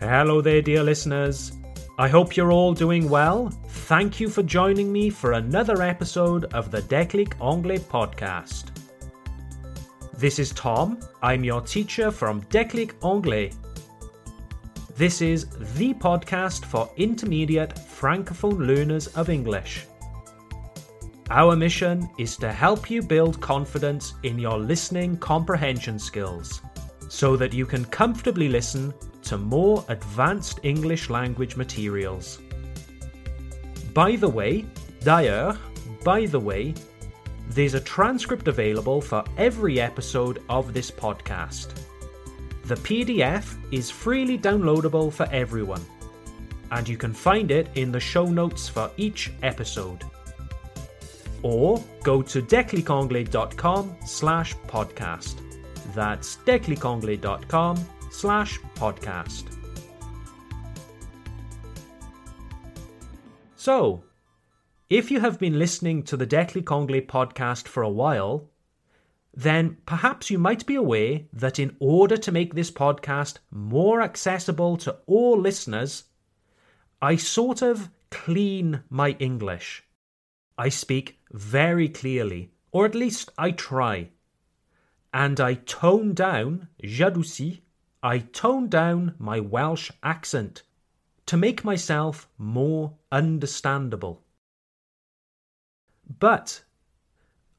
[0.00, 1.52] Hello there, dear listeners.
[1.96, 3.48] I hope you're all doing well.
[3.66, 8.76] Thank you for joining me for another episode of the Declic Anglais podcast.
[10.12, 11.00] This is Tom.
[11.22, 13.52] I'm your teacher from Declic Anglais.
[14.96, 15.46] This is
[15.76, 19.86] the podcast for intermediate francophone learners of English.
[21.30, 26.60] Our mission is to help you build confidence in your listening comprehension skills
[27.08, 28.92] so that you can comfortably listen
[29.26, 32.38] to more advanced English language materials.
[33.92, 34.64] By the way,
[35.00, 35.56] d'ailleurs,
[36.04, 36.74] by the way,
[37.48, 41.68] there's a transcript available for every episode of this podcast.
[42.64, 45.84] The PDF is freely downloadable for everyone,
[46.70, 50.04] and you can find it in the show notes for each episode.
[51.42, 55.40] Or go to declicanglais.com slash podcast.
[55.94, 59.44] That's declicanglais.com slash podcast.
[63.56, 64.04] So,
[64.88, 68.48] if you have been listening to the Declic Anglais podcast for a while,
[69.34, 74.76] then perhaps you might be aware that in order to make this podcast more accessible
[74.78, 76.04] to all listeners,
[77.02, 79.82] I sort of clean my English.
[80.56, 84.10] I speak very clearly, or at least I try.
[85.12, 87.60] And I tone down, j'adoucis,
[88.06, 90.62] I toned down my Welsh accent
[91.26, 94.22] to make myself more understandable.
[96.20, 96.62] But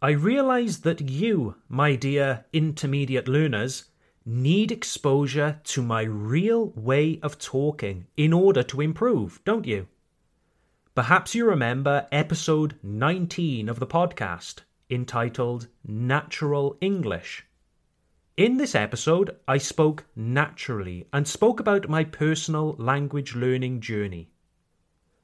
[0.02, 3.90] I realise that you, my dear intermediate learners,
[4.26, 9.90] need exposure to my real way of talking in order to improve, don't you?
[10.96, 17.46] Perhaps you remember episode 19 of the podcast entitled Natural English.
[18.38, 24.30] In this episode, I spoke naturally and spoke about my personal language learning journey.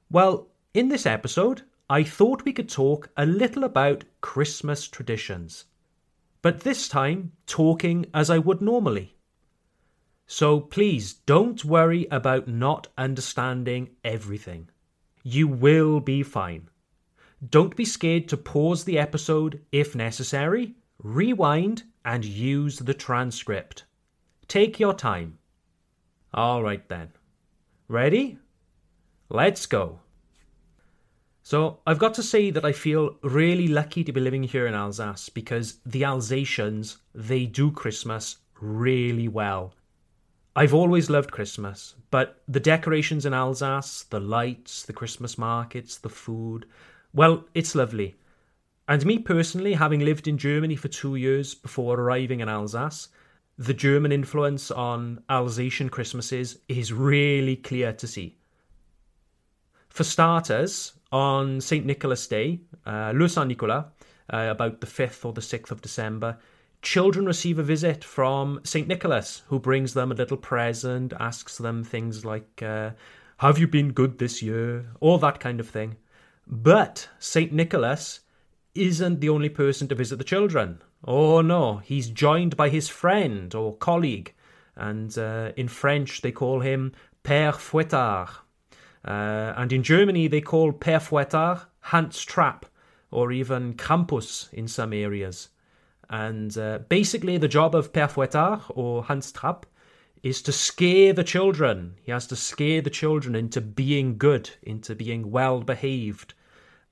[0.10, 5.66] Well, in this episode, I thought we could talk a little about Christmas traditions,
[6.42, 9.16] but this time talking as I would normally.
[10.26, 14.70] So please don't worry about not understanding everything.
[15.22, 16.68] You will be fine.
[17.48, 23.86] Don't be scared to pause the episode if necessary, rewind, and use the transcript.
[24.48, 25.38] Take your time.
[26.34, 27.12] All right then.
[27.88, 28.40] Ready?
[29.30, 30.00] Let's go.
[31.46, 34.74] So, I've got to say that I feel really lucky to be living here in
[34.74, 39.74] Alsace because the Alsatians, they do Christmas really well.
[40.56, 46.10] I've always loved Christmas, but the decorations in Alsace, the lights, the Christmas markets, the
[46.10, 46.66] food,
[47.14, 48.16] well, it's lovely.
[48.88, 53.08] And me personally, having lived in Germany for two years before arriving in Alsace,
[53.58, 58.38] the German influence on Alsatian Christmases is really clear to see.
[59.90, 61.86] For starters, on St.
[61.86, 63.86] Nicholas Day, uh, Le Saint Nicolas,
[64.34, 66.40] uh, about the 5th or the 6th of December,
[66.82, 68.88] children receive a visit from St.
[68.88, 72.90] Nicholas, who brings them a little present, asks them things like, uh,
[73.38, 74.88] Have you been good this year?
[75.00, 75.98] All that kind of thing.
[76.48, 77.54] But St.
[77.54, 78.22] Nicholas
[78.76, 80.82] isn't the only person to visit the children.
[81.06, 84.34] Oh no, he's joined by his friend or colleague,
[84.76, 88.30] and uh, in French they call him Père Fouettard.
[89.06, 92.66] Uh, and in Germany they call Père Fouettard Hans Trapp,
[93.12, 95.50] or even Krampus in some areas.
[96.10, 99.66] And uh, basically, the job of Père Fouettard or Hans Trapp
[100.22, 101.96] is to scare the children.
[102.02, 106.34] He has to scare the children into being good, into being well behaved,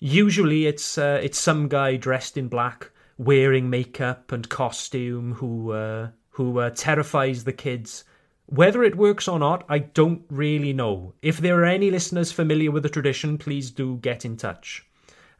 [0.03, 2.89] Usually, it's uh, it's some guy dressed in black,
[3.19, 8.03] wearing makeup and costume, who uh, who uh, terrifies the kids.
[8.47, 11.13] Whether it works or not, I don't really know.
[11.21, 14.83] If there are any listeners familiar with the tradition, please do get in touch.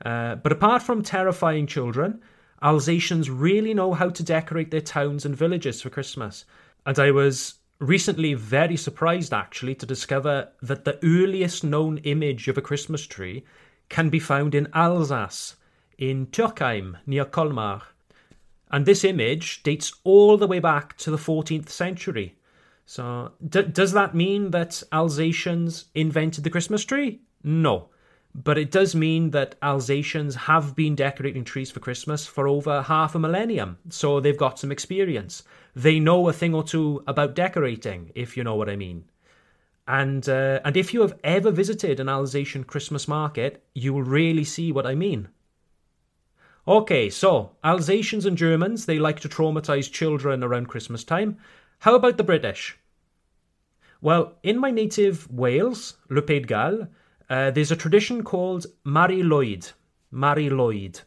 [0.06, 2.22] Uh, but apart from terrifying children,
[2.62, 6.46] Alsatians really know how to decorate their towns and villages for Christmas.
[6.86, 12.60] And I was recently very surprised actually to discover that the earliest known image of
[12.60, 13.44] a Christmas tree
[13.92, 15.58] can be found in Alsace,
[15.98, 17.82] in Turckheim, near Colmar.
[18.72, 22.36] And this image dates all the way back to the 14th century.
[22.86, 27.22] So, d- does that mean that Alsatians invented the Christmas tree?
[27.44, 27.90] No.
[28.34, 33.14] But it does mean that Alsatians have been decorating trees for Christmas for over half
[33.14, 35.44] a millennium, so they've got some experience.
[35.76, 39.04] They know a thing or two about decorating, if you know what I mean.
[39.92, 44.46] And uh, and if you have ever visited an Alsatian Christmas market, you will really
[44.46, 45.28] see what I mean.
[46.66, 51.40] Okay, so Alsatians and Germans, they like to traumatize children around Christmas time.
[51.80, 52.78] How about the British?
[54.00, 56.88] Well, in my native Wales, Le Pays de Galles,
[57.30, 59.74] uh, there's a tradition called Mari Lwyd.
[60.10, 61.02] Mari Lwyd.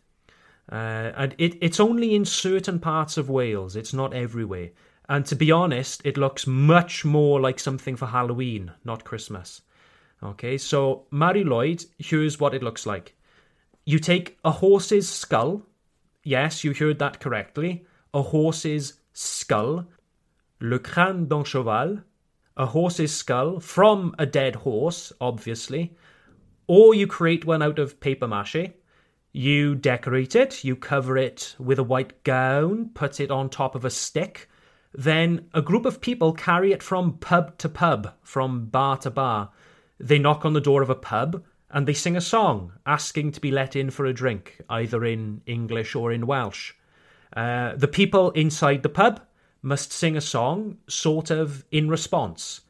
[0.70, 4.72] Uh, and it, it's only in certain parts of Wales, it's not everywhere.
[5.08, 9.62] And to be honest, it looks much more like something for Halloween, not Christmas.
[10.22, 13.14] Okay, so Mari Lwyd, here's what it looks like.
[13.84, 15.62] You take a horse's skull.
[16.22, 17.84] Yes, you heard that correctly.
[18.14, 19.86] A horse's skull.
[20.60, 21.98] Le crâne d'un cheval.
[22.56, 25.94] A horse's skull from a dead horse, obviously.
[26.66, 28.72] Or you create one out of paper mache.
[29.32, 33.84] You decorate it, you cover it with a white gown, put it on top of
[33.84, 34.48] a stick.
[34.94, 39.50] Then a group of people carry it from pub to pub, from bar to bar.
[39.98, 43.40] They knock on the door of a pub and they sing a song asking to
[43.40, 46.72] be let in for a drink, either in English or in Welsh.
[47.36, 49.20] Uh, the people inside the pub
[49.60, 52.60] must sing a song sort of in response.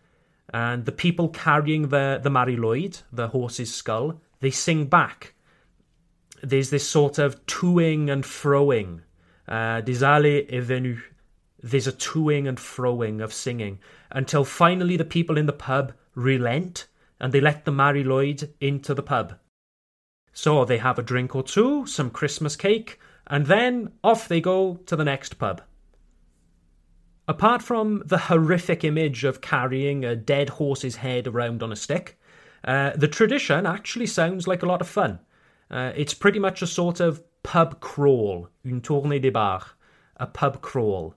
[0.53, 5.35] And the people carrying the, the Mari Lwyd, the horse's skull, they sing back.
[6.43, 9.01] There's this sort of toing and froing.
[9.47, 11.03] Uh, des allées et venues.
[11.65, 13.79] There's a toing and froing of singing
[14.11, 16.89] until finally the people in the pub relent
[17.19, 19.39] and they let the Mari Lwyd into the pub.
[20.35, 24.75] So they have a drink or two, some Christmas cake, and then off they go
[24.85, 25.63] to the next pub.
[27.27, 32.21] Apart from the horrific image of carrying a dead horse's head around on a stick,
[32.65, 35.19] uh, the tradition actually sounds like a lot of fun.
[35.71, 39.77] Uh, it's pretty much a sort of pub crawl, une tournée des bars,
[40.19, 41.15] a pub crawl.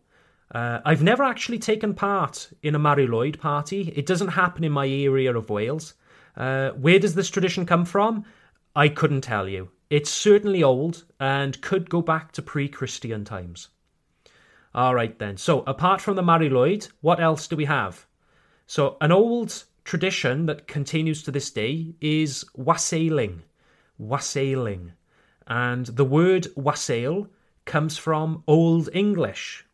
[0.51, 3.93] Uh, I've never actually taken part in a Mari Lwyd party.
[3.95, 5.93] It doesn't happen in my area of Wales.
[6.35, 8.23] Uh, where does this tradition come from?
[8.75, 9.69] I couldn't tell you.
[9.89, 13.69] It's certainly old and could go back to pre Christian times.
[14.75, 15.37] All right, then.
[15.37, 18.05] So, apart from the Mari Lwyd, what else do we have?
[18.67, 23.43] So, an old tradition that continues to this day is wassailing.
[23.97, 24.91] Wassailing.
[25.47, 27.29] And the word wassail
[27.65, 29.65] comes from Old English,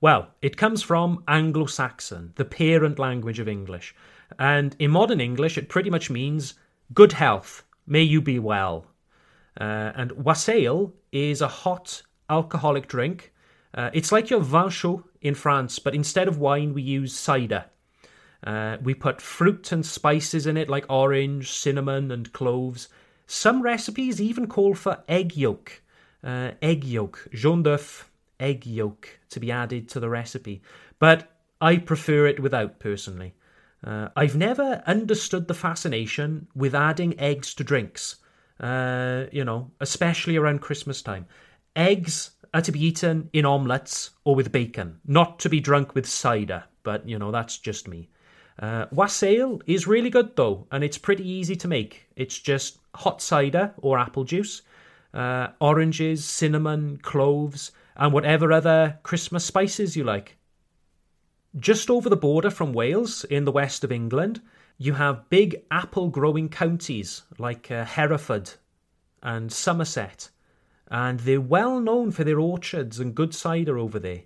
[0.00, 3.94] well, it comes from Anglo Saxon, the parent language of English.
[4.38, 6.54] And in modern English, it pretty much means
[6.92, 8.86] good health, may you be well.
[9.58, 13.32] Uh, and wassail is a hot alcoholic drink.
[13.72, 17.66] Uh, it's like your vin chaud in France, but instead of wine, we use cider.
[18.44, 22.88] Uh, we put fruit and spices in it, like orange, cinnamon, and cloves.
[23.26, 25.82] Some recipes even call for egg yolk.
[26.22, 28.10] Uh, egg yolk, jaune d'oeuf,
[28.40, 30.62] egg yolk to be added to the recipe,
[30.98, 31.30] but
[31.60, 33.34] I prefer it without personally.
[33.84, 38.16] Uh, I've never understood the fascination with adding eggs to drinks,
[38.60, 41.26] uh, you know, especially around Christmas time.
[41.74, 46.06] Eggs are to be eaten in omelettes or with bacon, not to be drunk with
[46.06, 48.08] cider, but, you know, that's just me.
[48.58, 52.08] Uh, wassail is really good though, and it's pretty easy to make.
[52.16, 54.62] It's just hot cider or apple juice,
[55.12, 60.36] uh, oranges, cinnamon, cloves, and whatever other Christmas spices you like.
[61.56, 64.42] Just over the border from Wales, in the west of England,
[64.78, 68.52] you have big apple growing counties like uh, Hereford
[69.22, 70.28] and Somerset,
[70.88, 74.22] and they're well known for their orchards and good cider over there.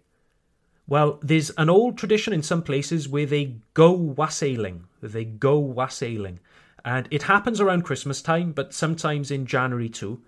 [0.89, 4.87] Well, there's an old tradition in some places where they go wassailing.
[5.01, 6.41] They go wassailing.
[6.85, 10.21] And it happens around Christmas time, but sometimes in January too.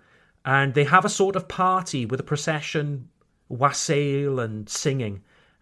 [0.45, 3.09] And they have a sort of party with a procession
[3.49, 5.21] wassail and singing.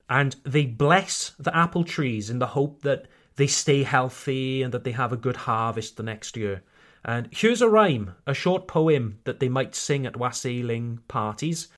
[0.10, 4.84] And they bless the apple trees in the hope that they stay healthy and that
[4.84, 6.64] they have a good harvest the next year.
[7.04, 11.70] And here's a rhyme, a short poem that they might sing at wassailing parties.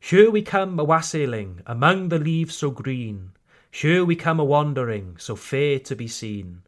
[0.00, 3.32] Here we come a wassailing among the leaves so green.
[3.70, 6.62] Here we come a wandering, so fair to be seen.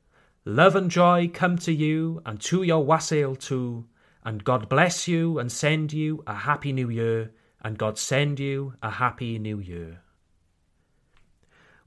[0.45, 3.87] Love and joy come to you and to your wassail too.
[4.25, 8.75] And God bless you and send you a happy new year and God send you
[8.83, 10.00] a happy new year.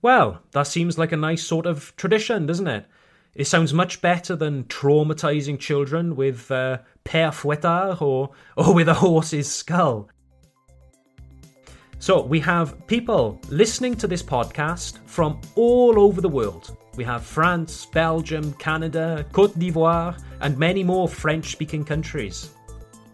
[0.02, 2.86] Well, that seems like a nice sort of tradition, doesn't it?
[3.36, 8.94] It sounds much better than traumatizing children with uh, père fouettard or, or with a
[8.94, 10.10] horse's skull.
[12.00, 16.76] So, we have people listening to this podcast from all over the world.
[16.96, 22.50] We have France, Belgium, Canada, Cote d'Ivoire, and many more French speaking countries.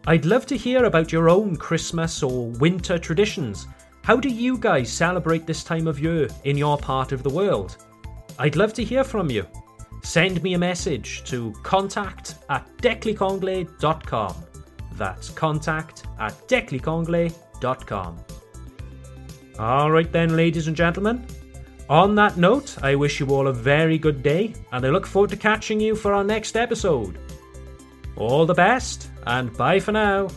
[0.10, 3.68] I'd love to hear about your own Christmas or winter traditions.
[4.04, 7.78] How do you guys celebrate this time of year in your part of the world?
[8.40, 9.46] I'd love to hear from you.
[10.02, 14.36] Send me a message to contact at declicanglais.com.
[14.94, 18.18] That's contact at declicanglais.com.
[19.60, 21.24] All right, then, ladies and gentlemen,
[21.88, 25.30] On that note, I wish you all a very good day, and I look forward
[25.30, 27.20] to catching you for our next episode.
[28.16, 30.30] All the best, and bye for now.